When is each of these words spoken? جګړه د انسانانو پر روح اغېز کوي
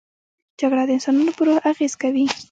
جګړه 0.59 0.83
د 0.87 0.89
انسانانو 0.97 1.35
پر 1.37 1.43
روح 1.47 1.57
اغېز 1.71 1.93
کوي 2.01 2.25